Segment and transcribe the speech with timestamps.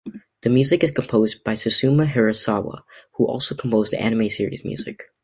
[0.41, 2.81] The music is composed by Susumu Hirasawa,
[3.17, 5.01] who also composed the anime series' music.